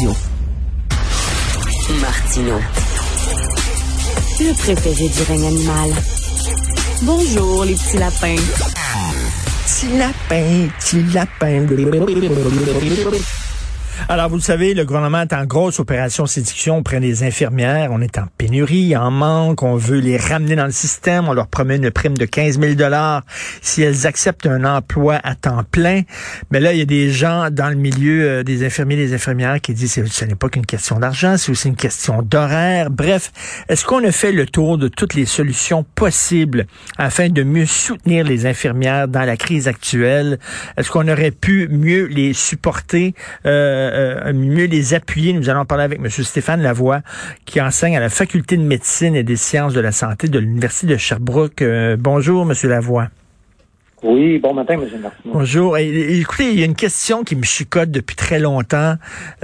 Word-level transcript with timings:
Radio. 0.00 0.16
Martino. 2.00 2.58
Le 4.40 4.54
préféré 4.54 5.08
du 5.08 5.22
règne 5.28 5.46
animal. 5.46 5.90
Bonjour, 7.02 7.64
les 7.66 7.74
petits 7.74 7.98
lapins. 7.98 8.36
Petit 9.66 9.98
lapin, 9.98 10.68
petit 10.78 11.02
lapin. 11.12 11.66
Alors, 14.08 14.28
vous 14.28 14.36
le 14.36 14.42
savez, 14.42 14.74
le 14.74 14.84
gouvernement 14.84 15.22
est 15.22 15.32
en 15.32 15.44
grosse 15.44 15.78
opération 15.78 16.26
séduction 16.26 16.78
auprès 16.78 17.00
des 17.00 17.22
infirmières. 17.22 17.90
On 17.92 18.00
est 18.00 18.18
en 18.18 18.26
pénurie, 18.38 18.96
en 18.96 19.10
manque. 19.10 19.62
On 19.62 19.76
veut 19.76 19.98
les 19.98 20.16
ramener 20.16 20.56
dans 20.56 20.66
le 20.66 20.72
système. 20.72 21.28
On 21.28 21.32
leur 21.32 21.46
promet 21.46 21.76
une 21.76 21.90
prime 21.90 22.16
de 22.16 22.24
15 22.24 22.60
000 22.60 22.74
dollars 22.74 23.22
si 23.62 23.82
elles 23.82 24.06
acceptent 24.06 24.46
un 24.46 24.64
emploi 24.64 25.20
à 25.22 25.34
temps 25.34 25.62
plein. 25.70 26.02
Mais 26.50 26.60
là, 26.60 26.72
il 26.72 26.78
y 26.78 26.82
a 26.82 26.86
des 26.86 27.10
gens 27.10 27.48
dans 27.50 27.68
le 27.68 27.76
milieu 27.76 28.28
euh, 28.28 28.42
des 28.42 28.64
infirmiers 28.64 28.96
des 28.96 29.14
infirmières 29.14 29.60
qui 29.60 29.74
disent 29.74 29.94
que 29.94 30.06
ce 30.06 30.24
n'est 30.24 30.34
pas 30.34 30.48
qu'une 30.48 30.66
question 30.66 30.98
d'argent, 30.98 31.36
c'est 31.36 31.50
aussi 31.50 31.68
une 31.68 31.76
question 31.76 32.22
d'horaire. 32.22 32.90
Bref, 32.90 33.32
est-ce 33.68 33.84
qu'on 33.84 34.04
a 34.04 34.12
fait 34.12 34.32
le 34.32 34.46
tour 34.46 34.78
de 34.78 34.88
toutes 34.88 35.14
les 35.14 35.26
solutions 35.26 35.84
possibles 35.94 36.66
afin 36.98 37.28
de 37.28 37.42
mieux 37.42 37.66
soutenir 37.66 38.24
les 38.24 38.46
infirmières 38.46 39.08
dans 39.08 39.24
la 39.24 39.36
crise 39.36 39.68
actuelle? 39.68 40.38
Est-ce 40.76 40.90
qu'on 40.90 41.08
aurait 41.08 41.30
pu 41.30 41.68
mieux 41.68 42.06
les 42.06 42.32
supporter? 42.32 43.14
Euh, 43.46 43.79
euh, 43.80 44.32
mieux 44.32 44.66
les 44.66 44.94
appuyer. 44.94 45.32
Nous 45.32 45.48
allons 45.48 45.64
parler 45.64 45.84
avec 45.84 45.98
M. 45.98 46.08
Stéphane 46.08 46.62
Lavoie, 46.62 47.02
qui 47.44 47.60
enseigne 47.60 47.96
à 47.96 48.00
la 48.00 48.10
Faculté 48.10 48.56
de 48.56 48.62
médecine 48.62 49.14
et 49.14 49.22
des 49.22 49.36
sciences 49.36 49.74
de 49.74 49.80
la 49.80 49.92
santé 49.92 50.28
de 50.28 50.38
l'Université 50.38 50.86
de 50.86 50.96
Sherbrooke. 50.96 51.62
Euh, 51.62 51.96
bonjour, 51.98 52.50
M. 52.50 52.54
Lavoie. 52.68 53.08
Oui, 54.02 54.38
bon 54.38 54.54
matin, 54.54 54.74
M. 54.74 54.88
Martineau. 55.02 55.34
Bonjour. 55.34 55.76
écoutez, 55.76 56.50
il 56.52 56.58
y 56.58 56.62
a 56.62 56.66
une 56.66 56.74
question 56.74 57.22
qui 57.22 57.36
me 57.36 57.42
chicote 57.42 57.90
depuis 57.90 58.16
très 58.16 58.38
longtemps 58.38 58.94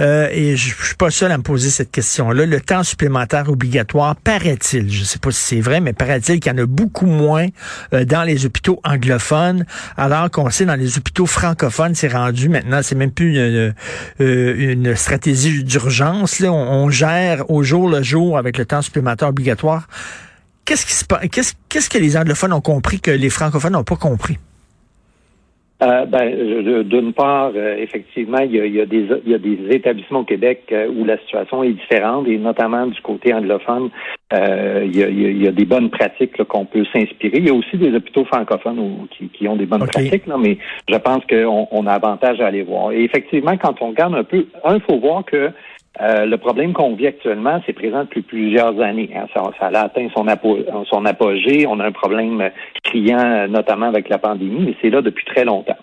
euh, 0.01 0.29
et 0.31 0.55
je, 0.55 0.73
je 0.75 0.85
suis 0.85 0.95
pas 0.95 1.11
seul 1.11 1.31
à 1.31 1.37
me 1.37 1.43
poser 1.43 1.69
cette 1.69 1.91
question-là. 1.91 2.47
Le 2.47 2.59
temps 2.59 2.81
supplémentaire 2.81 3.49
obligatoire, 3.49 4.15
paraît-il, 4.15 4.91
je 4.91 5.03
sais 5.03 5.19
pas 5.19 5.29
si 5.29 5.43
c'est 5.43 5.61
vrai, 5.61 5.79
mais 5.79 5.93
paraît-il 5.93 6.39
qu'il 6.39 6.51
y 6.51 6.55
en 6.55 6.57
a 6.57 6.65
beaucoup 6.65 7.05
moins 7.05 7.45
euh, 7.93 8.03
dans 8.03 8.23
les 8.23 8.47
hôpitaux 8.47 8.79
anglophones, 8.83 9.63
alors 9.95 10.31
qu'on 10.31 10.49
sait 10.49 10.65
dans 10.65 10.75
les 10.75 10.97
hôpitaux 10.97 11.27
francophones, 11.27 11.93
c'est 11.93 12.11
rendu 12.11 12.49
maintenant, 12.49 12.79
c'est 12.81 12.95
même 12.95 13.11
plus 13.11 13.35
une, 13.35 13.73
euh, 14.21 14.55
une 14.57 14.95
stratégie 14.95 15.63
d'urgence. 15.63 16.41
On, 16.41 16.49
on 16.49 16.89
gère 16.89 17.49
au 17.51 17.61
jour 17.61 17.89
le 17.89 18.01
jour 18.01 18.39
avec 18.39 18.57
le 18.57 18.65
temps 18.65 18.81
supplémentaire 18.81 19.29
obligatoire. 19.29 19.87
Qu'est-ce 20.65 20.85
qui 20.85 20.93
se 20.93 21.05
passe? 21.05 21.21
Qu'est-ce 21.69 21.89
que 21.89 21.97
les 21.97 22.17
anglophones 22.17 22.53
ont 22.53 22.61
compris 22.61 22.99
que 22.99 23.11
les 23.11 23.29
francophones 23.29 23.73
n'ont 23.73 23.85
pas 23.85 23.95
compris? 23.95 24.37
Euh, 25.83 26.05
ben, 26.05 26.83
d'une 26.85 27.13
part, 27.13 27.51
euh, 27.55 27.77
effectivement, 27.77 28.39
il 28.39 28.55
y, 28.55 28.81
a, 28.81 28.85
des, 28.87 29.07
il 29.25 29.31
y 29.31 29.35
a 29.35 29.37
des 29.37 29.59
établissements 29.69 30.21
au 30.21 30.23
Québec 30.23 30.63
euh, 30.71 30.89
où 30.89 31.05
la 31.05 31.19
situation 31.19 31.63
est 31.63 31.73
différente, 31.73 32.27
et 32.27 32.39
notamment 32.39 32.87
du 32.87 32.99
côté 33.01 33.31
anglophone, 33.31 33.91
il, 34.33 34.95
y 34.95 35.03
a, 35.03 35.07
il, 35.07 35.43
y 35.43 35.47
a, 35.47 35.51
des 35.51 35.65
bonnes 35.65 35.91
pratiques 35.91 36.43
qu'on 36.45 36.65
peut 36.65 36.83
s'inspirer. 36.91 37.37
Il 37.37 37.47
y 37.47 37.51
a 37.51 37.53
aussi 37.53 37.77
des 37.77 37.93
hôpitaux 37.93 38.25
francophones 38.25 39.07
qui, 39.11 39.29
qui, 39.29 39.47
ont 39.47 39.55
des 39.55 39.67
bonnes 39.67 39.85
pratiques, 39.85 40.25
là, 40.25 40.37
mais 40.39 40.57
je 40.89 40.97
pense 40.97 41.23
qu'on 41.29 41.67
on 41.69 41.85
a 41.85 41.91
avantage 41.91 42.41
à 42.41 42.47
aller 42.47 42.63
voir. 42.63 42.91
Et 42.91 43.03
effectivement, 43.03 43.55
quand 43.55 43.79
on 43.81 43.89
regarde 43.89 44.15
un 44.15 44.23
peu, 44.23 44.47
un, 44.63 44.75
il 44.75 44.81
faut 44.81 44.97
voir 44.97 45.25
que 45.25 45.51
euh, 46.01 46.25
le 46.25 46.37
problème 46.37 46.73
qu'on 46.73 46.95
vit 46.95 47.07
actuellement, 47.07 47.61
c'est 47.65 47.73
présent 47.73 48.01
depuis 48.03 48.21
plusieurs 48.21 48.79
années. 48.81 49.09
Hein. 49.15 49.25
Ça, 49.33 49.67
a 49.67 49.79
atteint 49.79 50.07
son, 50.15 50.25
son 50.85 51.05
apogée. 51.05 51.65
On 51.67 51.79
a 51.79 51.85
un 51.85 51.91
problème 51.91 52.51
criant, 52.83 53.47
notamment 53.47 53.87
avec 53.87 54.09
la 54.09 54.17
pandémie, 54.17 54.65
mais 54.65 54.75
c'est 54.81 54.89
là 54.89 55.01
depuis 55.01 55.25
très 55.25 55.45
longtemps. 55.45 55.77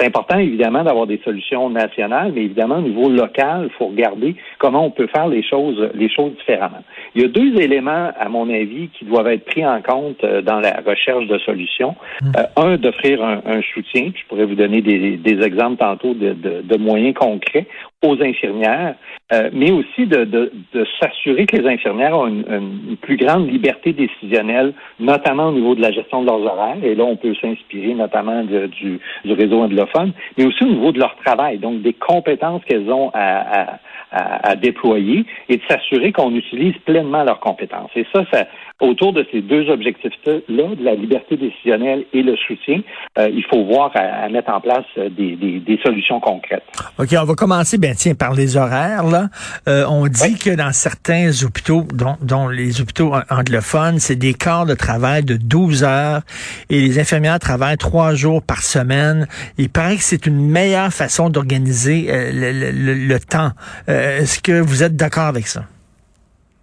C'est 0.00 0.06
important, 0.06 0.38
évidemment, 0.38 0.82
d'avoir 0.82 1.06
des 1.06 1.20
solutions 1.24 1.68
nationales, 1.68 2.32
mais 2.34 2.44
évidemment, 2.44 2.76
au 2.76 2.82
niveau 2.82 3.10
local, 3.10 3.64
il 3.64 3.70
faut 3.76 3.88
regarder 3.88 4.34
comment 4.58 4.86
on 4.86 4.90
peut 4.90 5.08
faire 5.08 5.28
les 5.28 5.42
choses, 5.42 5.90
les 5.92 6.08
choses 6.08 6.32
différemment. 6.38 6.82
Il 7.14 7.20
y 7.20 7.24
a 7.26 7.28
deux 7.28 7.60
éléments, 7.60 8.10
à 8.18 8.28
mon 8.30 8.48
avis, 8.48 8.88
qui 8.98 9.04
doivent 9.04 9.26
être 9.28 9.44
pris 9.44 9.66
en 9.66 9.82
compte 9.82 10.24
euh, 10.24 10.40
dans 10.40 10.58
la 10.58 10.80
recherche 10.86 11.26
de 11.26 11.36
solutions. 11.40 11.96
Mmh. 12.22 12.32
Euh, 12.38 12.62
un, 12.62 12.76
d'offrir 12.78 13.22
un, 13.22 13.60
soutien. 13.74 14.10
je 14.14 14.26
pourrais 14.26 14.46
vous 14.46 14.54
donner 14.54 14.80
des, 14.80 15.42
exemples 15.42 15.76
tantôt 15.76 16.14
de, 16.14 16.76
moyens 16.78 17.14
concrets 17.14 17.66
aux 18.02 18.22
infirmières, 18.22 18.94
euh, 19.32 19.50
mais 19.52 19.70
aussi 19.70 20.06
de, 20.06 20.50
s'assurer 20.98 21.46
que 21.46 21.56
les 21.56 21.68
infirmières 21.68 22.16
ont 22.16 22.26
une, 22.26 22.96
plus 23.02 23.16
grande 23.16 23.50
liberté 23.50 23.92
décisionnelle, 23.92 24.72
notamment 24.98 25.48
au 25.48 25.52
niveau 25.52 25.74
de 25.74 25.82
la 25.82 25.92
gestion 25.92 26.22
de 26.22 26.26
leurs 26.26 26.40
horaires. 26.40 26.82
Et 26.82 26.94
là, 26.94 27.04
on 27.04 27.16
peut 27.16 27.34
s'inspirer 27.34 27.94
notamment 27.94 28.42
du, 28.42 29.00
du 29.24 29.32
réseau 29.32 29.60
anglophone 29.60 30.12
mais 30.36 30.46
aussi 30.46 30.64
au 30.64 30.68
niveau 30.68 30.92
de 30.92 30.98
leur 30.98 31.16
travail, 31.16 31.58
donc 31.58 31.82
des 31.82 31.92
compétences 31.92 32.62
qu'elles 32.64 32.90
ont 32.90 33.10
à, 33.14 33.78
à, 34.12 34.56
déployer 34.56 35.24
et 35.48 35.56
de 35.56 35.62
s'assurer 35.68 36.12
qu'on 36.12 36.34
utilise 36.34 36.76
pleinement 36.84 37.22
leurs 37.24 37.40
compétences. 37.40 37.90
Et 37.94 38.06
ça, 38.12 38.24
ça 38.32 38.46
autour 38.80 39.12
de 39.12 39.26
ces 39.30 39.42
deux 39.42 39.68
objectifs-là, 39.68 40.40
de 40.48 40.84
la 40.84 40.94
liberté 40.94 41.36
décisionnelle 41.36 42.04
et 42.12 42.22
le 42.22 42.36
soutien, 42.36 42.80
euh, 43.18 43.28
il 43.32 43.44
faut 43.44 43.64
voir 43.64 43.90
à, 43.94 44.28
mettre 44.28 44.50
en 44.50 44.60
place 44.60 44.84
euh, 44.98 45.08
des, 45.10 45.36
des, 45.36 45.78
solutions 45.82 46.20
concrètes. 46.20 46.62
OK, 46.98 47.08
on 47.18 47.24
va 47.24 47.34
commencer, 47.34 47.78
ben 47.78 47.94
tiens, 47.94 48.14
par 48.14 48.34
les 48.34 48.56
horaires. 48.56 49.04
Là. 49.04 49.28
Euh, 49.68 49.84
on 49.88 50.06
dit 50.06 50.38
que 50.38 50.54
dans 50.54 50.72
certains 50.72 51.30
hôpitaux, 51.44 51.84
dont, 51.92 52.16
dont 52.22 52.48
les 52.48 52.80
hôpitaux 52.80 53.12
anglophones, 53.30 53.98
c'est 53.98 54.16
des 54.16 54.34
quarts 54.34 54.66
de 54.66 54.74
travail 54.74 55.24
de 55.24 55.36
12 55.36 55.84
heures 55.84 56.22
et 56.70 56.80
les 56.80 56.98
infirmières 56.98 57.38
travaillent 57.38 57.78
trois 57.78 58.14
jours 58.14 58.42
par 58.42 58.62
semaine. 58.62 59.26
Il 59.58 59.68
paraît 59.70 59.96
que 59.96 60.02
c'est 60.02 60.26
une 60.26 60.40
meilleure 60.40 60.92
façon 60.92 61.30
d'organiser 61.30 62.06
le, 62.08 62.52
le, 62.52 62.94
le, 62.94 63.20
temps. 63.20 63.50
Est-ce 63.86 64.40
que 64.40 64.60
vous 64.60 64.82
êtes 64.82 64.96
d'accord 64.96 65.24
avec 65.24 65.46
ça? 65.46 65.64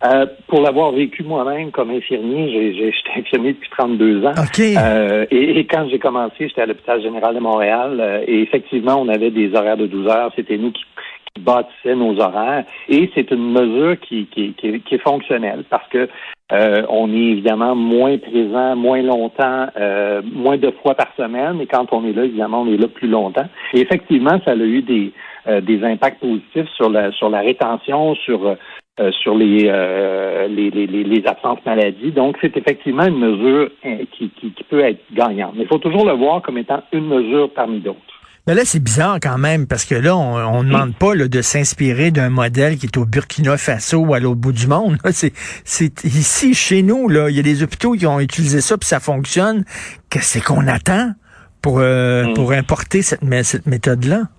Euh, 0.04 0.28
pour 0.48 0.62
l'avoir 0.62 0.92
vécu 0.92 1.24
moi-même 1.24 1.72
comme 1.72 1.90
infirmier, 1.90 2.52
j'ai, 2.52 2.92
j'étais 2.92 3.20
infirmier 3.20 3.54
depuis 3.54 3.70
32 3.72 4.26
ans. 4.26 4.34
Euh, 4.60 5.26
et, 5.32 5.66
quand 5.66 5.88
j'ai 5.90 5.98
commencé, 6.00 6.48
j'étais 6.48 6.62
à 6.62 6.66
l'hôpital 6.68 7.02
général 7.02 7.34
de 7.34 7.40
Montréal. 7.40 7.98
Euh, 8.00 8.24
et 8.28 8.42
effectivement, 8.42 9.02
on 9.02 9.08
avait 9.08 9.32
des 9.32 9.56
horaires 9.56 9.78
de 9.78 9.88
12 9.88 10.08
heures. 10.08 10.32
C'était 10.36 10.58
nous 10.58 10.72
qui, 10.72 10.84
qui 11.34 11.42
bâtissait 11.42 11.96
nos 11.96 12.20
horaires. 12.20 12.64
Et 12.90 13.10
c'est 13.16 13.32
une 13.32 13.52
mesure 13.52 14.00
qui, 14.00 14.28
qui, 14.28 14.54
qui, 14.54 14.80
qui 14.82 14.96
est 14.96 15.04
fonctionnelle 15.04 15.64
parce 15.70 15.88
que 15.90 16.08
euh, 16.54 16.84
on 16.90 17.12
est 17.12 17.32
évidemment 17.32 17.76
moins 17.76 18.18
présent, 18.20 18.76
moins 18.76 19.02
longtemps, 19.02 19.68
euh, 19.78 20.22
moins 20.24 20.58
de 20.58 20.72
fois 20.82 20.96
par 20.96 21.08
semaine. 21.18 21.60
Et 21.60 21.66
quand 21.66 21.92
on 21.92 22.06
est 22.08 22.14
là, 22.14 22.24
évidemment, 22.24 22.62
on 22.62 22.72
est 22.72 22.78
là 22.78 22.88
plus 22.88 23.10
longtemps. 23.10 23.48
Et 23.74 23.82
effectivement, 23.82 24.40
ça 24.46 24.52
a 24.52 24.56
eu 24.56 24.82
des, 24.82 25.12
euh, 25.48 25.60
des 25.60 25.84
impacts 25.84 26.22
positifs 26.22 26.70
sur 26.76 26.90
la 26.90 27.12
sur 27.12 27.30
la 27.30 27.40
rétention, 27.40 28.16
sur 28.16 28.56
sur 29.22 29.36
les, 29.36 29.64
les, 30.50 30.70
les, 30.72 30.88
les, 30.88 31.28
absences 31.28 31.60
maladies. 31.66 32.12
Donc, 32.12 32.38
c'est 32.42 32.56
effectivement 32.58 33.06
une 33.06 33.20
mesure 33.20 33.70
qui, 34.14 34.30
qui, 34.32 34.52
qui 34.52 34.64
peut 34.64 34.80
être 34.80 35.02
gagnante. 35.14 35.54
Mais 35.56 35.64
il 35.64 35.68
faut 35.68 35.78
toujours 35.78 36.06
le 36.06 36.14
voir 36.14 36.42
comme 36.42 36.58
étant 36.58 36.82
une 36.92 37.08
mesure 37.08 37.52
parmi 37.54 37.80
d'autres. 37.80 38.18
Mais 38.48 38.56
là, 38.56 38.62
c'est 38.64 38.82
bizarre 38.82 39.18
quand 39.22 39.38
même, 39.38 39.68
parce 39.68 39.84
que 39.84 39.94
là, 39.94 40.16
on 40.16 40.64
ne 40.64 40.70
demande 40.70 40.96
pas 40.96 41.14
de 41.16 41.42
s'inspirer 41.42 42.12
d'un 42.12 42.30
modèle 42.30 42.78
qui 42.78 42.86
est 42.86 42.98
au 42.98 43.06
Burkina 43.06 43.58
Faso 43.58 43.98
ou 43.98 44.14
à 44.14 44.22
l'autre 44.22 44.40
bout 44.40 44.54
du 44.54 44.68
monde. 44.68 44.98
C'est, 45.12 45.34
c'est 45.66 46.06
ici, 46.06 46.54
chez 46.54 46.82
nous, 46.82 47.10
là, 47.10 47.30
il 47.30 47.36
y 47.36 47.40
a 47.40 47.44
des 47.44 47.62
hôpitaux 47.62 47.92
qui 47.92 48.08
ont 48.08 48.22
utilisé 48.22 48.62
ça, 48.62 48.78
puis 48.78 48.88
ça 48.88 49.02
fonctionne. 49.02 49.66
Qu'est-ce 50.10 50.40
qu'on 50.40 50.66
attend 50.68 51.12
pour, 51.62 51.80
euh, 51.80 52.28
mm. 52.28 52.34
pour 52.36 52.54
importer 52.54 53.02
cette, 53.02 53.20
cette 53.44 53.66
méthode-là? 53.66 54.30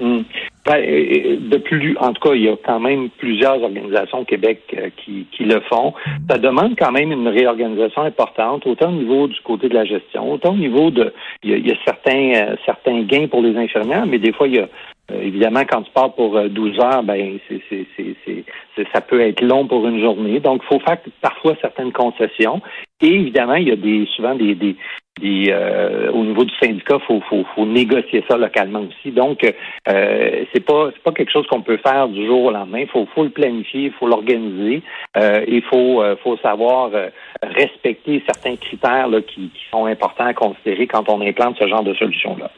Mm. 0.00 0.20
Ben, 0.64 0.80
de 0.80 1.56
plus, 1.56 1.96
en 1.98 2.12
tout 2.12 2.28
cas, 2.28 2.34
il 2.34 2.42
y 2.42 2.48
a 2.48 2.56
quand 2.64 2.78
même 2.78 3.10
plusieurs 3.10 3.60
organisations 3.60 4.20
au 4.20 4.24
Québec 4.24 4.62
euh, 4.78 4.90
qui, 4.96 5.26
qui 5.32 5.42
le 5.44 5.60
font. 5.62 5.92
Ça 6.30 6.38
demande 6.38 6.76
quand 6.78 6.92
même 6.92 7.10
une 7.10 7.26
réorganisation 7.26 8.02
importante, 8.02 8.64
autant 8.66 8.90
au 8.90 8.92
niveau 8.92 9.26
du 9.26 9.40
côté 9.40 9.68
de 9.68 9.74
la 9.74 9.84
gestion, 9.84 10.30
autant 10.30 10.52
au 10.52 10.56
niveau 10.56 10.92
de, 10.92 11.12
il 11.42 11.66
y 11.66 11.72
a, 11.72 11.74
certains 11.84 12.32
euh, 12.34 12.56
certains 12.64 13.02
gains 13.02 13.26
pour 13.26 13.42
les 13.42 13.56
infirmières, 13.56 14.06
mais 14.06 14.20
des 14.20 14.32
fois 14.32 14.46
il 14.46 14.54
y 14.54 14.58
a 14.60 14.68
euh, 15.10 15.20
évidemment, 15.20 15.62
quand 15.68 15.82
tu 15.82 15.90
pars 15.90 16.14
pour 16.14 16.40
12 16.40 16.78
heures, 16.78 17.02
ben 17.02 17.38
c'est, 17.48 18.86
ça 18.92 19.00
peut 19.00 19.20
être 19.20 19.42
long 19.42 19.66
pour 19.66 19.86
une 19.88 20.00
journée. 20.00 20.38
Donc, 20.38 20.62
il 20.64 20.66
faut 20.68 20.80
faire 20.80 20.98
parfois 21.20 21.56
certaines 21.60 21.92
concessions. 21.92 22.62
Et 23.00 23.08
évidemment, 23.08 23.56
il 23.56 23.68
y 23.68 23.72
a 23.72 23.76
des 23.76 24.06
souvent 24.14 24.36
des, 24.36 24.54
des, 24.54 24.76
euh, 25.20 26.10
au 26.12 26.24
niveau 26.24 26.44
du 26.44 26.54
syndicat, 26.56 26.98
faut, 27.06 27.20
faut, 27.28 27.44
faut 27.54 27.66
négocier 27.66 28.24
ça 28.28 28.36
localement 28.36 28.80
aussi. 28.80 29.12
Donc, 29.12 29.44
euh, 29.44 30.44
c'est 30.52 30.64
pas 30.64 30.90
c'est 30.92 31.02
pas 31.02 31.12
quelque 31.12 31.30
chose 31.30 31.46
qu'on 31.48 31.62
peut 31.62 31.76
faire 31.76 32.08
du 32.08 32.26
jour 32.26 32.44
au 32.44 32.50
lendemain. 32.50 32.80
Il 32.80 32.88
faut, 32.88 33.06
faut 33.14 33.24
le 33.24 33.30
planifier, 33.30 33.84
il 33.84 33.92
faut 33.92 34.06
l'organiser. 34.06 34.82
Euh, 35.16 35.44
il 35.46 35.62
faut 35.62 36.02
euh, 36.02 36.16
faut 36.24 36.38
savoir 36.38 36.90
euh, 36.94 37.10
respecter 37.42 38.22
certains 38.26 38.56
critères 38.56 39.08
là, 39.08 39.20
qui, 39.20 39.50
qui, 39.50 39.62
sont 39.70 39.84
importants 39.84 40.26
à 40.26 40.34
considérer 40.34 40.86
quand 40.86 41.08
on 41.08 41.20
implante 41.20 41.56
ce 41.58 41.68
genre 41.68 41.84
de 41.84 41.94
solution 41.94 42.36
là. 42.38 42.50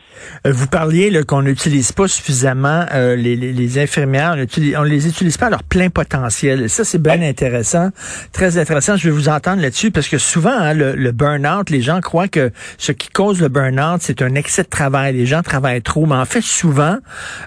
Vous 0.44 0.68
parliez 0.68 1.10
qu'on 1.26 1.42
n'utilise 1.42 1.90
pas 1.90 2.06
suffisamment 2.06 2.84
les, 2.94 3.34
les, 3.34 3.52
les, 3.52 3.78
infirmières, 3.80 4.36
on, 4.36 4.84
ne 4.84 4.88
les 4.88 5.08
utilise 5.08 5.36
pas 5.36 5.46
à 5.46 5.50
leur 5.50 5.64
plein 5.64 5.90
potentiel. 5.90 6.70
Ça, 6.70 6.84
c'est 6.84 7.02
bien 7.02 7.20
intéressant, 7.20 7.88
très 8.32 8.56
intéressant. 8.56 8.96
Je 8.96 9.08
vais 9.08 9.14
vous 9.14 9.28
entendre 9.28 9.60
là-dessus 9.60 9.90
parce 9.90 10.08
que 10.08 10.18
souvent, 10.18 10.52
hein, 10.52 10.72
le, 10.72 10.92
le 10.92 11.10
burn-out, 11.10 11.68
les 11.68 11.80
gens 11.80 12.00
croient 12.00 12.28
que 12.28 12.43
ce 12.78 12.92
qui 12.92 13.08
cause 13.08 13.40
le 13.40 13.48
burn-out, 13.48 14.00
c'est 14.02 14.22
un 14.22 14.34
excès 14.34 14.62
de 14.62 14.68
travail. 14.68 15.14
Les 15.14 15.26
gens 15.26 15.42
travaillent 15.42 15.82
trop. 15.82 16.06
Mais 16.06 16.14
en 16.14 16.24
fait, 16.24 16.40
souvent, 16.40 16.98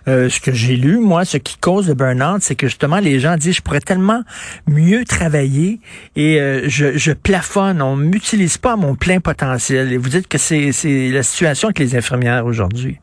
euh, 0.08 0.30
ce 0.30 0.40
que 0.40 0.52
j'ai 0.52 0.76
lu, 0.76 1.00
moi, 1.00 1.26
ce 1.26 1.38
qui 1.38 1.58
cause 1.58 1.88
le 1.88 1.94
burn-out, 1.94 2.42
c'est 2.42 2.56
que 2.56 2.68
justement, 2.68 3.00
les 3.00 3.20
gens 3.20 3.36
disent, 3.36 3.58
je 3.58 3.62
pourrais 3.62 3.82
tellement 3.82 4.24
mieux 4.68 5.06
travailler 5.06 5.80
et 6.16 6.40
euh, 6.40 6.68
je, 6.68 6.98
je 6.98 7.12
plafonne. 7.12 7.82
On 7.82 7.96
m'utilise 7.96 8.58
pas 8.58 8.74
à 8.74 8.76
mon 8.76 8.96
plein 8.96 9.20
potentiel. 9.20 9.92
Et 9.92 9.98
vous 9.98 10.10
dites 10.10 10.28
que 10.28 10.38
c'est 10.38 10.72
la 11.12 11.24
situation 11.24 11.70
avec 11.70 11.80
les 11.80 11.96
infirmières 11.96 12.46
aujourd'hui. 12.46 13.00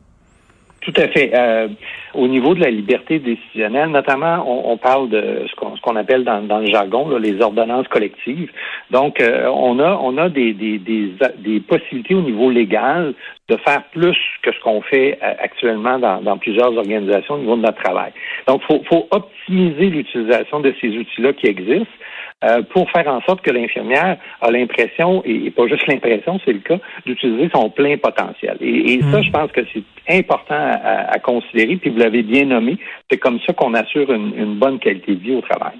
Tout 0.85 0.93
à 0.97 1.07
fait. 1.07 1.31
Euh, 1.33 1.67
au 2.13 2.27
niveau 2.27 2.53
de 2.53 2.61
la 2.61 2.69
liberté 2.69 3.17
décisionnelle, 3.17 3.89
notamment, 3.89 4.45
on, 4.47 4.77
parle 4.77 5.09
de 5.09 5.43
ce 5.49 5.81
qu'on 5.81 5.95
appelle 5.95 6.23
dans, 6.23 6.59
le 6.59 6.67
jargon 6.67 7.09
les 7.17 7.41
ordonnances 7.41 7.87
collectives. 7.87 8.51
Donc, 8.91 9.19
euh, 9.19 9.47
on 9.47 9.79
a 9.79 9.99
on 9.99 10.15
a 10.19 10.29
des, 10.29 10.53
des, 10.53 10.77
des, 10.77 11.59
possibilités 11.61 12.13
au 12.13 12.21
niveau 12.21 12.51
légal 12.51 13.15
de 13.49 13.57
faire 13.57 13.83
plus 13.91 14.15
que 14.43 14.53
ce 14.53 14.59
qu'on 14.59 14.81
fait 14.81 15.17
euh, 15.23 15.33
actuellement 15.39 15.97
dans, 15.97 16.21
dans, 16.21 16.37
plusieurs 16.37 16.77
organisations 16.77 17.33
au 17.33 17.39
niveau 17.39 17.55
de 17.55 17.61
notre 17.61 17.81
travail. 17.81 18.11
Donc, 18.47 18.61
faut, 18.63 18.83
faut 18.87 19.07
optimiser 19.09 19.89
l'utilisation 19.89 20.59
de 20.59 20.71
ces 20.79 20.89
outils-là 20.89 21.33
qui 21.33 21.47
existent. 21.47 21.97
Euh, 22.43 22.61
pour 22.73 22.91
faire 22.91 23.07
en 23.07 23.21
sorte 23.21 23.41
que 23.41 23.49
l'infirmière 23.49 24.17
a 24.41 24.51
l'impression, 24.51 25.23
et, 25.25 25.49
pas 25.51 25.67
juste 25.67 25.87
l'impression, 25.87 26.37
c'est 26.43 26.51
le 26.51 26.59
cas, 26.59 26.77
d'utiliser 27.05 27.49
son 27.53 27.69
plein 27.69 27.95
potentiel. 27.97 28.57
Et, 28.59 28.99
ça, 29.09 29.19
hmm. 29.19 29.23
je 29.23 29.31
pense 29.31 29.51
que 29.53 29.61
c'est 29.73 30.17
important 30.17 30.53
à, 30.53 31.17
considérer, 31.19 31.77
puis 31.77 31.91
vous 31.91 31.97
l'avez 31.97 32.23
bien 32.23 32.45
nommé, 32.45 32.77
c'est 33.09 33.17
comme 33.17 33.39
ça 33.47 33.53
qu'on 33.53 33.73
assure 33.73 34.11
une, 34.11 34.59
bonne 34.59 34.79
qualité 34.79 35.15
de 35.15 35.21
vie 35.21 35.33
au 35.33 35.41
travail. 35.41 35.75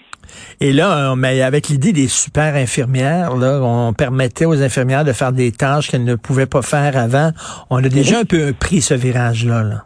Et 0.61 0.71
là, 0.71 1.11
euh, 1.11 1.15
mais 1.15 1.41
avec 1.41 1.67
l'idée 1.67 1.91
des 1.91 2.07
super 2.07 2.55
infirmières, 2.55 3.35
là, 3.35 3.59
on 3.61 3.93
permettait 3.93 4.45
aux 4.45 4.63
infirmières 4.63 5.03
de 5.03 5.11
faire 5.11 5.33
des 5.33 5.51
tâches 5.51 5.91
qu'elles 5.91 6.05
ne 6.05 6.15
pouvaient 6.15 6.47
pas 6.47 6.61
faire 6.61 6.97
avant. 6.97 7.31
On 7.69 7.83
a 7.83 7.89
déjà 7.89 8.19
un 8.19 8.25
peu 8.25 8.53
pris 8.57 8.79
ce 8.81 8.93
virage-là. 8.93 9.61
Là. 9.61 9.83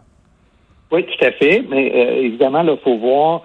Oui, 0.92 1.04
tout 1.04 1.25
à 1.25 1.31
fait. 1.31 1.63
Mais 1.69 1.92
euh, 1.94 2.24
évidemment, 2.24 2.62
il 2.62 2.77
faut 2.83 2.98
voir 2.98 3.42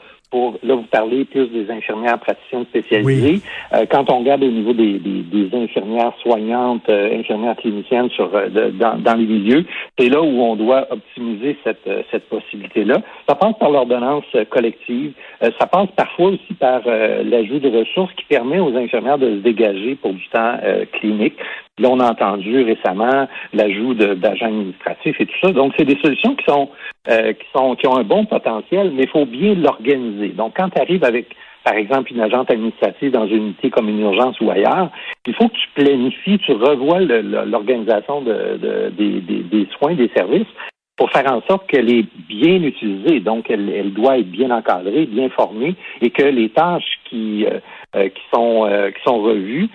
là, 0.63 0.75
vous 0.75 0.87
parlez 0.91 1.25
plus 1.25 1.47
des 1.49 1.71
infirmières 1.71 2.19
praticiennes 2.19 2.65
spécialisées. 2.67 3.41
Euh, 3.73 3.87
quand 3.91 4.11
on 4.11 4.19
regarde 4.19 4.43
au 4.43 4.51
niveau 4.51 4.73
des, 4.73 5.01
infirmières 5.53 6.13
soignantes, 6.21 6.89
euh, 6.89 7.19
infirmières 7.19 7.57
cliniciennes 7.57 8.11
sur, 8.11 8.31
euh, 8.35 8.49
dans, 8.49 9.15
les 9.15 9.27
milieux, 9.27 9.65
c'est 9.99 10.09
là 10.09 10.21
où 10.21 10.41
on 10.43 10.57
doit 10.57 10.87
optimiser 10.91 11.57
cette, 11.65 11.89
cette 12.11 12.29
possibilité-là. 12.29 13.01
Ça 13.29 13.35
passe 13.35 13.55
par 13.59 13.71
l'ordonnance 13.71 14.25
collective. 14.51 15.13
ça 15.41 15.67
passe 15.67 15.89
parfois 15.97 16.31
aussi 16.31 16.55
par 16.59 16.83
l'ajout 16.87 17.59
de 17.59 17.79
ressources 17.79 18.13
qui 18.15 18.25
permet 18.25 18.59
aux 18.59 18.75
infirmières 18.77 19.19
de 19.19 19.31
se 19.31 19.43
dégager 19.43 19.95
pour 19.95 20.13
du 20.13 20.27
temps 20.29 20.59
clinique. 20.93 21.35
Là, 21.79 21.88
on 21.91 21.99
a 21.99 22.09
entendu 22.09 22.62
récemment 22.62 23.26
l'ajout 23.53 23.94
d'agents 23.94 24.47
administratifs 24.47 25.21
et 25.21 25.26
tout 25.26 25.38
ça. 25.43 25.50
Donc, 25.50 25.73
c'est 25.76 25.85
des 25.85 25.99
solutions 26.00 26.37
qui 26.37 26.44
sont, 26.44 26.71
euh, 27.11 27.32
qui 27.32 27.47
sont 27.53 27.75
qui 27.75 27.88
ont 27.88 27.97
un 27.97 28.05
bon 28.05 28.26
potentiel, 28.26 28.93
mais 28.94 29.03
il 29.03 29.09
faut 29.09 29.26
bien 29.26 29.55
l'organiser. 29.55 30.29
Donc, 30.29 30.55
quand 30.56 30.69
tu 30.71 30.81
arrives 30.81 31.03
avec, 31.03 31.35
par 31.65 31.75
exemple, 31.75 32.12
une 32.12 32.21
agente 32.21 32.49
administrative 32.49 33.11
dans 33.11 33.26
une 33.26 33.37
unité 33.37 33.71
comme 33.71 33.88
une 33.88 34.00
urgence 34.00 34.41
ou 34.41 34.53
ailleurs, 34.53 34.91
il 35.26 35.35
faut 35.35 35.49
que 35.49 35.55
tu 35.55 35.69
planifies, 35.75 36.38
tu 36.38 36.53
revois 36.53 37.00
l'organisation 37.00 38.21
de, 38.21 38.91
des, 38.97 39.21
des 39.21 39.69
soins, 39.76 39.94
des 39.94 40.11
services 40.15 40.47
pour 40.97 41.11
faire 41.11 41.31
en 41.32 41.43
sorte 41.49 41.67
qu'elle 41.67 41.91
est 41.91 42.06
bien 42.29 42.62
utilisée. 42.62 43.19
Donc, 43.19 43.50
elle, 43.50 43.69
elle, 43.69 43.93
doit 43.93 44.19
être 44.19 44.31
bien 44.31 44.50
encadrée, 44.50 45.06
bien 45.06 45.29
formée, 45.31 45.75
et 46.00 46.11
que 46.11 46.23
les 46.23 46.50
tâches 46.50 47.00
qui 47.06 47.44
euh, 47.47 47.59
euh, 47.96 48.08
qui 48.08 48.23
sont 48.32 48.67
euh, 48.67 48.91
qui 48.91 49.02
sont 49.05 49.20
revues 49.23 49.69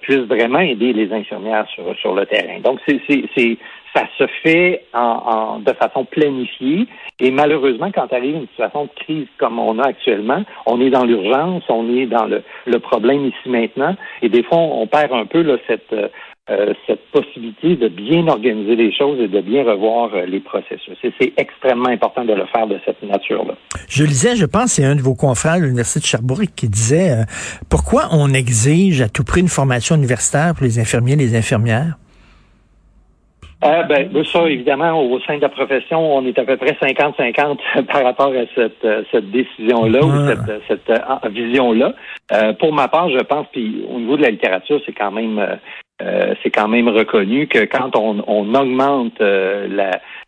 puissent 0.00 0.28
vraiment 0.28 0.60
aider 0.60 0.92
les 0.92 1.12
infirmières 1.12 1.66
sur 1.68 1.96
sur 1.98 2.14
le 2.14 2.26
terrain. 2.26 2.60
Donc, 2.60 2.80
c'est 2.86 3.00
c'est 3.08 3.58
ça 3.94 4.06
se 4.18 4.26
fait 4.42 4.84
en, 4.92 5.58
de 5.60 5.72
façon 5.72 6.04
planifiée. 6.04 6.86
Et 7.18 7.30
malheureusement, 7.30 7.90
quand 7.94 8.12
arrive 8.12 8.34
une 8.34 8.48
situation 8.48 8.84
de 8.84 8.90
crise 9.04 9.26
comme 9.38 9.58
on 9.58 9.78
a 9.78 9.86
actuellement, 9.86 10.42
on 10.66 10.80
est 10.82 10.90
dans 10.90 11.04
l'urgence, 11.04 11.62
on 11.70 11.88
est 11.96 12.04
dans 12.04 12.26
le, 12.26 12.42
le 12.66 12.78
problème 12.78 13.24
ici 13.24 13.48
maintenant, 13.48 13.96
et 14.20 14.28
des 14.28 14.42
fois, 14.42 14.58
on 14.58 14.86
perd 14.86 15.12
un 15.12 15.24
peu 15.24 15.40
là, 15.40 15.56
cette 15.66 15.94
euh, 16.48 16.74
cette 16.86 17.04
possibilité 17.10 17.74
de 17.74 17.88
bien 17.88 18.28
organiser 18.28 18.76
les 18.76 18.94
choses 18.96 19.18
et 19.18 19.26
de 19.26 19.40
bien 19.40 19.64
revoir 19.64 20.14
euh, 20.14 20.26
les 20.26 20.38
processus. 20.38 20.96
c'est 21.02 21.32
extrêmement 21.36 21.88
important 21.88 22.24
de 22.24 22.32
le 22.32 22.46
faire 22.46 22.68
de 22.68 22.78
cette 22.84 23.02
nature-là. 23.02 23.54
Je 23.88 24.04
lisais, 24.04 24.36
je 24.36 24.46
pense, 24.46 24.74
c'est 24.74 24.84
un 24.84 24.94
de 24.94 25.00
vos 25.00 25.16
confrères 25.16 25.54
à 25.54 25.58
l'Université 25.58 25.98
de 25.98 26.04
Sherbrooke 26.04 26.54
qui 26.54 26.68
disait 26.68 27.10
euh, 27.10 27.24
pourquoi 27.68 28.04
on 28.12 28.32
exige 28.32 29.00
à 29.00 29.08
tout 29.08 29.24
prix 29.24 29.40
une 29.40 29.48
formation 29.48 29.96
universitaire 29.96 30.54
pour 30.54 30.64
les 30.64 30.78
infirmiers 30.78 31.14
et 31.14 31.16
les 31.16 31.34
infirmières? 31.34 31.96
ben, 33.60 34.08
ça, 34.32 34.48
évidemment, 34.48 35.02
au 35.02 35.18
sein 35.22 35.38
de 35.38 35.42
la 35.42 35.48
profession, 35.48 35.98
on 35.98 36.24
est 36.26 36.38
à 36.38 36.44
peu 36.44 36.56
près 36.56 36.76
50-50 36.80 37.58
par 37.90 38.04
rapport 38.04 38.32
à 38.32 38.44
cette, 38.54 38.86
cette 39.10 39.32
décision-là 39.32 40.04
ou 40.04 40.28
cette, 40.28 40.62
cette 40.68 41.32
vision-là. 41.32 41.92
pour 42.60 42.72
ma 42.72 42.86
part, 42.86 43.10
je 43.10 43.24
pense, 43.24 43.48
puis 43.50 43.84
au 43.90 43.98
niveau 43.98 44.16
de 44.16 44.22
la 44.22 44.30
littérature, 44.30 44.80
c'est 44.86 44.92
quand 44.92 45.10
même 45.10 45.58
c'est 46.42 46.50
quand 46.50 46.68
même 46.68 46.88
reconnu 46.88 47.46
que 47.46 47.64
quand 47.64 47.96
on, 47.96 48.22
on 48.26 48.54
augmente 48.54 49.20
euh, 49.20 49.66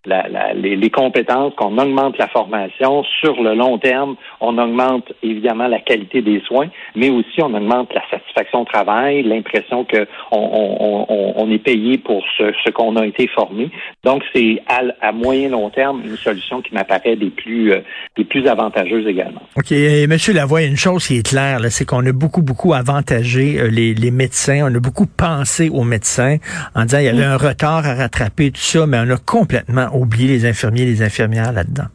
la, 0.07 0.29
la, 0.29 0.55
les, 0.55 0.77
les, 0.77 0.91
compétences, 0.91 1.53
qu'on 1.57 1.77
augmente 1.77 2.19
la 2.19 2.29
formation 2.29 3.03
sur 3.21 3.43
le 3.43 3.55
long 3.55 3.79
terme, 3.79 4.17
on 4.41 4.57
augmente 4.57 5.13
évidemment 5.23 5.67
la 5.67 5.81
qualité 5.81 6.23
des 6.23 6.41
soins, 6.47 6.69
mais 6.95 7.11
aussi 7.11 7.43
on 7.43 7.53
augmente 7.53 7.93
la 7.93 8.03
satisfaction 8.11 8.63
au 8.63 8.65
travail, 8.65 9.23
l'impression 9.23 9.85
que 9.85 10.07
on, 10.31 11.07
on, 11.09 11.35
on, 11.37 11.51
est 11.51 11.59
payé 11.59 11.99
pour 11.99 12.23
ce, 12.37 12.53
ce 12.65 12.71
qu'on 12.71 12.97
a 12.97 13.07
été 13.07 13.27
formé. 13.29 13.71
Donc 14.05 14.23
c'est 14.33 14.63
à, 14.69 14.83
à, 15.01 15.13
moyen 15.13 15.49
long 15.49 15.69
terme 15.71 16.03
une 16.05 16.17
solution 16.17 16.63
qui 16.63 16.73
m'apparaît 16.75 17.17
des 17.17 17.31
plus 17.31 17.73
euh, 17.73 17.81
des 18.17 18.25
plus 18.25 18.47
avantageuses 18.47 19.07
également. 19.07 19.43
Ok, 19.57 19.73
Monsieur 20.09 20.33
Lavoie, 20.33 20.63
une 20.63 20.77
chose 20.77 21.07
qui 21.07 21.19
est 21.19 21.29
claire, 21.29 21.59
c'est 21.71 21.85
qu'on 21.85 22.07
a 22.07 22.13
beaucoup 22.13 22.43
beaucoup 22.43 22.73
avantagé 22.73 23.69
les, 23.71 23.95
les 23.95 24.11
médecins, 24.11 24.61
on 24.71 24.75
a 24.75 24.81
beaucoup 24.81 25.07
pensé 25.07 25.69
aux 25.69 25.85
médecins 25.85 26.37
en 26.75 26.85
disant 26.85 26.99
il 26.99 27.07
y 27.07 27.09
avait 27.09 27.25
un 27.25 27.37
retard 27.37 27.85
à 27.85 27.95
rattraper, 27.95 28.53
tout 28.53 28.61
ça, 28.61 28.87
mais 28.87 28.99
on 28.99 29.11
a 29.11 29.17
complètement 29.17 29.88
oublié 29.95 30.29
les 30.29 30.47
infirmiers 30.47 30.83
et 30.83 30.87
les 30.87 31.03
infirmières 31.03 31.53
là-dedans? 31.53 31.89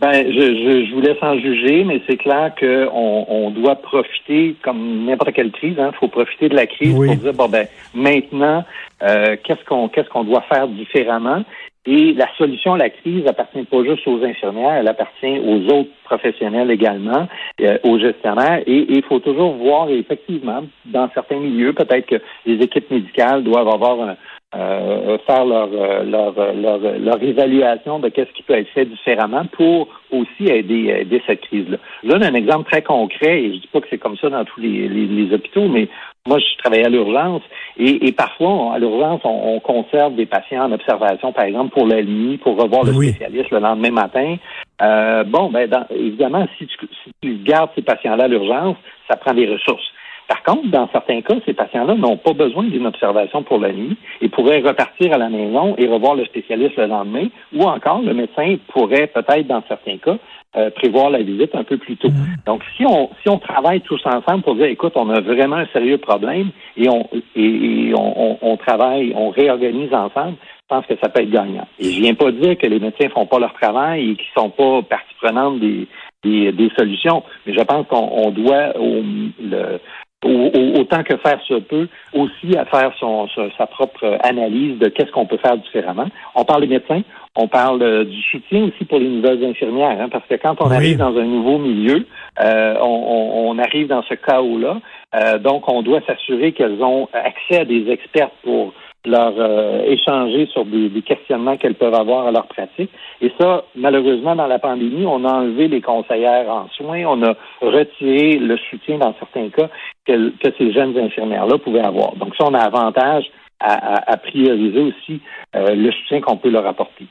Ben, 0.00 0.26
je, 0.26 0.86
je, 0.86 0.94
vous 0.94 1.00
laisse 1.00 1.22
en 1.22 1.38
juger, 1.38 1.84
mais 1.84 2.02
c'est 2.06 2.16
clair 2.16 2.52
qu'on 2.58 3.26
on 3.28 3.50
doit 3.50 3.76
profiter, 3.76 4.54
comme 4.62 5.06
n'importe 5.06 5.32
quelle 5.32 5.52
crise, 5.52 5.76
il 5.78 5.80
hein, 5.80 5.92
faut 5.98 6.08
profiter 6.08 6.48
de 6.48 6.56
la 6.56 6.66
crise 6.66 6.94
pour 6.94 7.06
dire 7.06 7.32
bon 7.32 7.48
ben 7.48 7.66
maintenant, 7.94 8.64
euh, 9.02 9.36
qu'est-ce 9.42 9.64
qu'on 9.64 9.88
qu'est-ce 9.88 10.08
qu'on 10.08 10.24
doit 10.24 10.42
faire 10.42 10.68
différemment? 10.68 11.44
Et 11.86 12.14
la 12.14 12.28
solution 12.38 12.74
à 12.74 12.78
la 12.78 12.88
crise 12.90 13.26
appartient 13.26 13.62
pas 13.64 13.84
juste 13.84 14.06
aux 14.08 14.22
infirmières, 14.24 14.74
elle 14.74 14.88
appartient 14.88 15.38
aux 15.38 15.70
autres 15.70 15.90
professionnels 16.04 16.70
également, 16.70 17.28
euh, 17.60 17.78
aux 17.82 17.98
gestionnaires. 17.98 18.62
Et 18.66 18.86
il 18.88 19.02
faut 19.04 19.20
toujours 19.20 19.52
voir, 19.54 19.90
effectivement, 19.90 20.64
dans 20.86 21.10
certains 21.12 21.38
milieux, 21.38 21.74
peut-être 21.74 22.06
que 22.06 22.16
les 22.46 22.54
équipes 22.54 22.90
médicales 22.90 23.44
doivent 23.44 23.68
avoir 23.68 24.00
un, 24.00 24.16
euh, 24.56 25.18
faire 25.26 25.44
leur, 25.44 25.68
euh, 25.72 26.04
leur, 26.04 26.32
leur, 26.54 26.78
leur, 26.78 27.22
évaluation 27.22 27.98
de 27.98 28.08
qu'est-ce 28.08 28.30
qui 28.34 28.42
peut 28.42 28.54
être 28.54 28.68
fait 28.68 28.84
différemment 28.84 29.46
pour 29.52 29.88
aussi 30.12 30.46
aider, 30.48 30.94
aider 31.00 31.20
cette 31.26 31.40
crise-là. 31.40 31.78
Je 32.04 32.08
donne 32.08 32.22
un 32.22 32.34
exemple 32.34 32.70
très 32.70 32.82
concret, 32.82 33.42
et 33.42 33.54
je 33.54 33.60
dis 33.60 33.68
pas 33.72 33.80
que 33.80 33.88
c'est 33.90 33.98
comme 33.98 34.16
ça 34.16 34.30
dans 34.30 34.44
tous 34.44 34.60
les, 34.60 34.88
les, 34.88 35.34
hôpitaux, 35.34 35.68
mais 35.68 35.88
moi, 36.26 36.38
je 36.38 36.58
travaille 36.58 36.84
à 36.84 36.88
l'urgence 36.88 37.42
et, 37.78 38.06
et, 38.06 38.12
parfois, 38.12 38.74
à 38.74 38.78
l'urgence, 38.78 39.22
on, 39.24 39.58
conserve 39.60 40.14
des 40.14 40.26
patients 40.26 40.66
en 40.66 40.72
observation, 40.72 41.32
par 41.32 41.44
exemple, 41.44 41.72
pour 41.72 41.86
la 41.86 42.02
nuit, 42.02 42.38
pour 42.38 42.56
revoir 42.56 42.84
le 42.84 42.92
spécialiste 42.92 43.50
le 43.50 43.58
lendemain 43.58 43.90
matin. 43.90 44.36
Euh, 44.82 45.24
bon, 45.24 45.50
ben, 45.50 45.68
évidemment, 45.90 46.46
si 46.58 46.66
tu, 46.66 46.76
si 47.02 47.10
tu 47.22 47.34
gardes 47.38 47.70
ces 47.74 47.82
patients-là 47.82 48.24
à 48.24 48.28
l'urgence, 48.28 48.76
ça 49.08 49.16
prend 49.16 49.34
des 49.34 49.46
ressources. 49.46 49.93
Par 50.28 50.42
contre, 50.42 50.68
dans 50.68 50.88
certains 50.90 51.20
cas, 51.20 51.34
ces 51.44 51.52
patients-là 51.52 51.94
n'ont 51.94 52.16
pas 52.16 52.32
besoin 52.32 52.64
d'une 52.64 52.86
observation 52.86 53.42
pour 53.42 53.58
la 53.58 53.72
nuit 53.72 53.96
et 54.20 54.28
pourraient 54.28 54.60
repartir 54.60 55.12
à 55.12 55.18
la 55.18 55.28
maison 55.28 55.74
et 55.76 55.86
revoir 55.86 56.14
le 56.14 56.24
spécialiste 56.24 56.76
le 56.76 56.86
lendemain, 56.86 57.26
ou 57.54 57.64
encore 57.64 58.00
le 58.00 58.14
médecin 58.14 58.56
pourrait 58.68 59.06
peut-être, 59.08 59.46
dans 59.46 59.62
certains 59.68 59.98
cas, 59.98 60.16
euh, 60.56 60.70
prévoir 60.70 61.10
la 61.10 61.20
visite 61.20 61.54
un 61.54 61.64
peu 61.64 61.76
plus 61.76 61.96
tôt. 61.96 62.10
Mm. 62.10 62.36
Donc, 62.46 62.62
si 62.76 62.86
on 62.86 63.10
si 63.22 63.28
on 63.28 63.38
travaille 63.38 63.80
tous 63.80 64.00
ensemble 64.06 64.42
pour 64.42 64.54
dire, 64.54 64.66
écoute, 64.66 64.92
on 64.94 65.10
a 65.10 65.20
vraiment 65.20 65.56
un 65.56 65.66
sérieux 65.72 65.98
problème 65.98 66.50
et 66.76 66.88
on 66.88 67.08
et, 67.34 67.92
on, 67.94 68.38
on, 68.40 68.56
travaille, 68.56 69.12
on 69.16 69.30
réorganise 69.30 69.92
ensemble, 69.92 70.36
je 70.38 70.66
pense 70.68 70.86
que 70.86 70.94
ça 71.02 71.08
peut 71.08 71.22
être 71.22 71.30
gagnant. 71.30 71.66
Et 71.80 71.90
je 71.90 72.00
viens 72.00 72.14
pas 72.14 72.30
dire 72.30 72.56
que 72.56 72.66
les 72.66 72.78
médecins 72.78 73.08
font 73.08 73.26
pas 73.26 73.40
leur 73.40 73.52
travail 73.54 74.12
et 74.12 74.14
qu'ils 74.14 74.32
sont 74.36 74.50
pas 74.50 74.82
partie 74.82 75.14
prenante 75.20 75.58
des, 75.58 75.88
des, 76.22 76.52
des 76.52 76.70
solutions, 76.78 77.24
mais 77.46 77.52
je 77.52 77.62
pense 77.62 77.86
qu'on 77.88 78.30
doit 78.30 78.78
au, 78.78 79.02
le, 79.40 79.80
autant 80.24 81.02
que 81.02 81.16
faire 81.18 81.40
se 81.42 81.54
peut, 81.54 81.88
aussi 82.12 82.56
à 82.56 82.64
faire 82.64 82.92
son, 82.98 83.28
sa 83.58 83.66
propre 83.66 84.18
analyse 84.22 84.78
de 84.78 84.88
qu'est-ce 84.88 85.10
qu'on 85.12 85.26
peut 85.26 85.38
faire 85.38 85.58
différemment. 85.58 86.06
On 86.34 86.44
parle 86.44 86.62
des 86.62 86.68
médecins, 86.68 87.02
on 87.36 87.48
parle 87.48 87.82
euh, 87.82 88.04
du 88.04 88.22
soutien 88.22 88.64
aussi 88.64 88.84
pour 88.84 88.98
les 88.98 89.08
nouvelles 89.08 89.44
infirmières, 89.44 90.00
hein, 90.00 90.08
parce 90.10 90.24
que 90.26 90.34
quand 90.36 90.56
on 90.60 90.70
arrive 90.70 90.98
dans 90.98 91.16
un 91.16 91.24
nouveau 91.24 91.58
milieu, 91.58 92.06
euh, 92.40 92.74
on, 92.80 93.50
on, 93.50 93.58
arrive 93.58 93.88
dans 93.88 94.02
ce 94.02 94.14
chaos-là. 94.14 94.80
Euh, 95.14 95.38
donc, 95.38 95.68
on 95.68 95.82
doit 95.82 96.00
s'assurer 96.06 96.52
qu'elles 96.52 96.82
ont 96.82 97.08
accès 97.12 97.60
à 97.60 97.64
des 97.64 97.90
experts 97.90 98.30
pour 98.42 98.72
leur 99.04 99.34
euh, 99.36 99.82
échanger 99.86 100.46
sur 100.46 100.64
des, 100.64 100.90
questionnements 101.02 101.56
qu'elles 101.56 101.74
peuvent 101.74 101.94
avoir 101.94 102.26
à 102.26 102.32
leur 102.32 102.46
pratique. 102.46 102.90
Et 103.20 103.30
ça, 103.38 103.64
malheureusement, 103.74 104.34
dans 104.34 104.46
la 104.46 104.58
pandémie, 104.58 105.04
on 105.06 105.24
a 105.24 105.32
enlevé 105.32 105.68
les 105.68 105.80
conseillères 105.80 106.48
en 106.48 106.68
soins, 106.70 107.04
on 107.06 107.22
a 107.22 107.34
retiré 107.60 108.38
le 108.38 108.56
soutien 108.70 108.98
dans 108.98 109.14
certains 109.18 109.50
cas 109.50 109.68
que, 110.06 110.30
que 110.30 110.50
ces 110.56 110.72
jeunes 110.72 110.96
infirmières-là 110.98 111.58
pouvaient 111.58 111.84
avoir. 111.84 112.16
Donc 112.16 112.34
ça, 112.36 112.46
on 112.46 112.54
a 112.54 112.60
avantage 112.60 113.24
à, 113.64 114.16
prioriser 114.18 114.80
aussi 114.80 115.20
euh, 115.56 115.74
le 115.74 115.90
soutien 115.92 116.20
qu'on 116.20 116.36
peut 116.36 116.50
leur 116.50 116.66
apporter. 116.66 117.06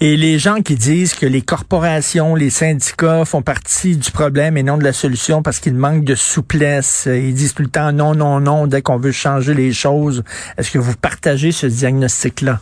Et 0.00 0.16
les 0.16 0.38
gens 0.38 0.62
qui 0.62 0.74
disent 0.74 1.14
que 1.14 1.26
les 1.26 1.42
corporations, 1.42 2.34
les 2.34 2.50
syndicats 2.50 3.24
font 3.24 3.42
partie 3.42 3.96
du 3.96 4.10
problème 4.10 4.56
et 4.56 4.62
non 4.62 4.78
de 4.78 4.84
la 4.84 4.92
solution 4.92 5.42
parce 5.42 5.60
qu'ils 5.60 5.74
manquent 5.74 6.04
de 6.04 6.14
souplesse, 6.14 7.08
ils 7.10 7.34
disent 7.34 7.54
tout 7.54 7.62
le 7.62 7.68
temps 7.68 7.92
non, 7.92 8.14
non, 8.14 8.40
non 8.40 8.66
dès 8.66 8.82
qu'on 8.82 8.98
veut 8.98 9.12
changer 9.12 9.54
les 9.54 9.72
choses. 9.72 10.24
Est-ce 10.56 10.70
que 10.70 10.78
vous 10.78 10.96
partagez 10.96 11.52
ce 11.52 11.66
diagnostic-là? 11.66 12.60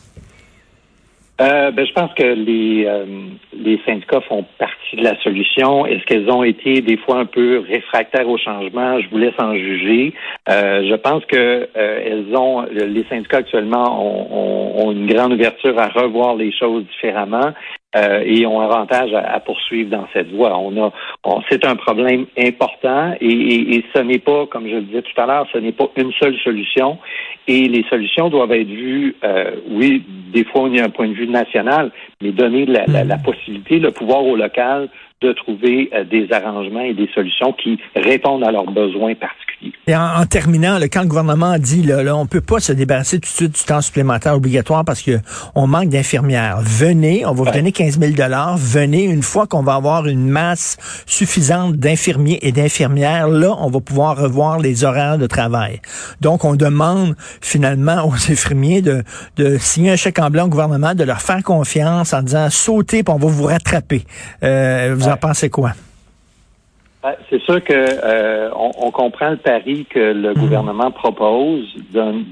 Euh, 1.38 1.70
ben, 1.70 1.86
je 1.86 1.92
pense 1.92 2.12
que 2.14 2.22
les, 2.22 2.86
euh, 2.86 3.04
les 3.52 3.78
syndicats 3.84 4.22
font 4.22 4.44
partie 4.58 4.96
de 4.96 5.04
la 5.04 5.20
solution. 5.22 5.84
Est-ce 5.84 6.04
qu'elles 6.04 6.30
ont 6.30 6.42
été 6.42 6.80
des 6.80 6.96
fois 6.96 7.18
un 7.18 7.26
peu 7.26 7.58
réfractaires 7.68 8.28
au 8.28 8.38
changement? 8.38 8.98
Je 9.00 9.08
vous 9.10 9.18
laisse 9.18 9.34
en 9.38 9.54
juger. 9.54 10.14
Euh, 10.48 10.88
je 10.88 10.94
pense 10.94 11.24
que 11.26 11.68
elles 11.74 12.34
ont 12.34 12.62
les 12.70 13.04
syndicats 13.10 13.38
actuellement 13.38 14.02
ont, 14.02 14.86
ont, 14.86 14.92
une 14.92 15.06
grande 15.06 15.34
ouverture 15.34 15.78
à 15.78 15.88
revoir 15.88 16.36
les 16.36 16.52
choses 16.52 16.84
différemment. 16.86 17.52
Euh, 17.96 18.22
et 18.26 18.44
ont 18.44 18.60
avantage 18.60 19.14
à, 19.14 19.40
poursuivre 19.40 19.88
dans 19.88 20.06
cette 20.12 20.30
voie. 20.30 20.58
On 20.58 20.76
a, 20.84 20.92
c'est 21.48 21.64
un 21.64 21.76
problème 21.76 22.26
important 22.36 23.14
et, 23.22 23.82
ce 23.94 24.00
n'est 24.00 24.18
pas, 24.18 24.44
comme 24.46 24.68
je 24.68 24.74
le 24.74 24.82
disais 24.82 25.02
tout 25.02 25.18
à 25.18 25.24
l'heure, 25.24 25.46
ce 25.50 25.58
n'est 25.58 25.72
pas 25.72 25.88
une 25.96 26.12
seule 26.20 26.36
solution. 26.44 26.98
Et 27.48 27.68
les 27.68 27.84
solutions 27.88 28.28
doivent 28.28 28.52
être 28.52 28.68
vues, 28.68 29.16
euh, 29.24 29.52
oui, 29.70 30.02
des 30.32 30.44
fois 30.44 30.62
on 30.62 30.72
y 30.72 30.80
a 30.80 30.84
un 30.84 30.90
point 30.90 31.08
de 31.08 31.14
vue 31.14 31.28
national, 31.28 31.90
mais 32.20 32.32
donner 32.32 32.66
la, 32.66 32.86
la, 32.86 33.04
la 33.04 33.18
possibilité, 33.18 33.78
le 33.78 33.90
pouvoir 33.90 34.24
au 34.24 34.36
local 34.36 34.88
de 35.22 35.32
trouver 35.32 35.88
euh, 35.94 36.04
des 36.04 36.30
arrangements 36.30 36.80
et 36.80 36.92
des 36.92 37.08
solutions 37.14 37.52
qui 37.54 37.78
répondent 37.94 38.44
à 38.44 38.52
leurs 38.52 38.70
besoins 38.70 39.14
particuliers. 39.14 39.72
Et 39.86 39.96
en, 39.96 40.26
terminant, 40.26 40.78
quand 40.92 41.00
le 41.00 41.08
gouvernement 41.08 41.56
dit 41.58 41.82
là, 41.82 42.02
là, 42.02 42.14
on 42.14 42.26
peut 42.26 42.42
pas 42.42 42.60
se 42.60 42.72
débarrasser 42.72 43.18
tout 43.18 43.28
de 43.30 43.34
suite 43.34 43.52
du 43.52 43.64
temps 43.64 43.80
supplémentaire 43.80 44.34
obligatoire 44.34 44.84
parce 44.84 45.00
que 45.00 45.18
on 45.54 45.66
manque 45.66 45.88
d'infirmières. 45.88 46.58
Venez, 46.60 47.24
on 47.24 47.32
va 47.32 47.44
vous 47.44 47.50
donner 47.50 47.72
15 47.72 47.98
000 47.98 48.12
dollars. 48.12 48.58
Venez 48.58 49.04
une 49.04 49.22
fois 49.22 49.46
qu'on 49.46 49.62
va 49.62 49.74
avoir 49.74 50.06
une 50.06 50.28
masse 50.28 50.76
suffisante 51.06 51.76
d'infirmiers 51.76 52.38
et 52.42 52.52
d'infirmières. 52.52 53.28
Là, 53.28 53.56
on 53.58 53.70
va 53.70 53.80
pouvoir 53.80 54.18
revoir 54.18 54.58
les 54.58 54.84
horaires 54.84 55.16
de 55.16 55.26
travail. 55.26 55.80
Donc, 56.20 56.44
on 56.44 56.56
demande 56.56 57.14
finalement 57.40 58.06
aux 58.06 58.12
infirmiers 58.30 58.82
de, 58.82 59.02
de 59.36 59.56
signer 59.56 59.92
un 59.92 59.96
chèque 59.96 60.18
en 60.18 60.28
blanc 60.28 60.44
au 60.44 60.48
gouvernement, 60.48 60.94
de 60.94 61.04
leur 61.04 61.22
faire 61.22 61.42
confiance 61.42 62.12
en 62.12 62.20
disant 62.20 62.50
sautez, 62.50 63.02
puis 63.02 63.14
on 63.14 63.18
va 63.18 63.28
vous 63.28 63.44
rattraper. 63.44 64.04
Euh, 64.42 64.94
vous 64.96 65.05
en 65.08 65.16
pensez 65.16 65.50
quoi? 65.50 65.72
C'est 67.30 67.40
sûr 67.42 67.62
que 67.62 67.72
euh, 67.72 68.50
on, 68.54 68.90
comprend 68.90 69.30
le 69.30 69.36
pari 69.36 69.86
que 69.88 70.12
le 70.12 70.32
hmm. 70.32 70.38
gouvernement 70.38 70.90
propose. 70.90 71.64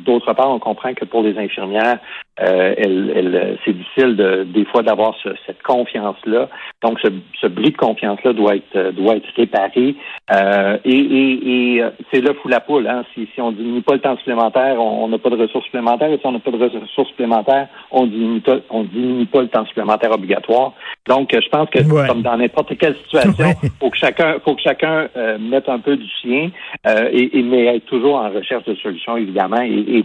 D'autre 0.05 0.33
part, 0.33 0.51
on 0.51 0.59
comprend 0.59 0.95
que 0.95 1.05
pour 1.05 1.23
les 1.23 1.39
infirmières, 1.39 1.99
euh, 2.41 2.75
elle, 2.77 3.59
c'est 3.65 3.73
difficile 3.73 4.17
de, 4.17 4.45
des 4.45 4.65
fois 4.65 4.83
d'avoir 4.83 5.15
cette 5.47 5.63
confiance-là. 5.63 6.49
Donc, 6.83 6.99
ce, 7.01 7.09
ce 7.41 7.47
bris 7.47 7.71
de 7.71 7.77
confiance-là 7.77 8.33
doit 8.33 8.57
être 8.57 8.91
doit 8.93 9.17
être 9.17 9.29
réparé. 9.37 9.95
Euh, 10.33 10.79
et, 10.85 10.99
et, 10.99 11.77
et 11.77 11.83
c'est 12.13 12.21
là 12.21 12.33
fou 12.35 12.49
la 12.49 12.61
poule. 12.61 12.87
Hein? 12.87 13.05
Si, 13.15 13.29
si 13.35 13.41
on 13.41 13.53
diminue 13.53 13.83
pas 13.83 13.95
le 13.95 14.01
temps 14.01 14.17
supplémentaire, 14.17 14.81
on 14.81 15.09
n'a 15.09 15.19
pas 15.19 15.31
de 15.31 15.37
ressources 15.37 15.65
supplémentaires. 15.67 16.11
Et 16.11 16.19
si 16.19 16.27
on 16.27 16.33
n'a 16.33 16.39
pas 16.41 16.51
de 16.51 16.57
ressources 16.57 17.09
supplémentaires, 17.11 17.69
on 17.91 18.07
diminue 18.07 18.41
pas, 18.41 18.57
on 18.71 18.85
diminue 18.85 19.27
pas 19.27 19.43
le 19.43 19.49
temps 19.49 19.67
supplémentaire 19.67 20.11
obligatoire. 20.13 20.73
Donc, 21.07 21.31
je 21.33 21.49
pense 21.49 21.69
que 21.71 22.07
comme 22.07 22.23
dans 22.23 22.37
n'importe 22.37 22.77
quelle 22.79 22.97
situation, 22.97 23.55
faut 23.81 23.91
que 23.91 23.97
chacun, 23.99 24.37
faut 24.45 24.55
que 24.55 24.63
chacun 24.63 25.09
euh, 25.17 25.39
mette 25.39 25.69
un 25.69 25.79
peu 25.79 25.97
du 25.97 26.09
sien, 26.21 26.51
euh, 26.87 27.09
et, 27.13 27.39
et, 27.39 27.43
mais 27.43 27.77
être 27.77 27.87
toujours 27.87 28.17
en 28.17 28.31
recherche 28.31 28.65
de 28.65 28.75
solutions 28.77 29.17
évidemment 29.17 29.63
et, 29.63 29.99
et 29.99 30.03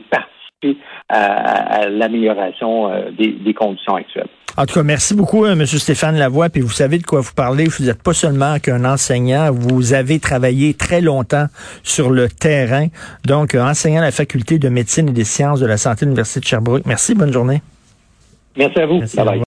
à, 1.09 1.87
l'amélioration 1.89 2.91
euh, 2.91 3.11
des, 3.17 3.31
des, 3.31 3.53
conditions 3.53 3.95
actuelles. 3.95 4.27
En 4.57 4.65
tout 4.65 4.73
cas, 4.73 4.83
merci 4.83 5.13
beaucoup, 5.13 5.45
M. 5.45 5.65
Stéphane 5.65 6.17
Lavoie. 6.17 6.49
Puis 6.49 6.61
vous 6.61 6.69
savez 6.69 6.97
de 6.97 7.03
quoi 7.03 7.21
vous 7.21 7.33
parlez. 7.33 7.65
Vous 7.65 7.85
n'êtes 7.85 8.03
pas 8.03 8.13
seulement 8.13 8.59
qu'un 8.59 8.83
enseignant. 8.83 9.51
Vous 9.51 9.93
avez 9.93 10.19
travaillé 10.19 10.73
très 10.73 11.01
longtemps 11.01 11.45
sur 11.83 12.09
le 12.09 12.27
terrain. 12.27 12.87
Donc, 13.25 13.55
enseignant 13.55 14.01
à 14.01 14.05
la 14.05 14.11
faculté 14.11 14.59
de 14.59 14.69
médecine 14.69 15.09
et 15.09 15.13
des 15.13 15.23
sciences 15.23 15.59
de 15.59 15.65
la 15.65 15.77
santé 15.77 16.01
de 16.01 16.05
l'Université 16.05 16.41
de 16.41 16.45
Sherbrooke. 16.45 16.85
Merci. 16.85 17.15
Bonne 17.15 17.31
journée. 17.31 17.61
Merci 18.57 18.79
à 18.79 18.85
vous. 18.85 18.99
bye 18.99 19.25
bye. 19.25 19.37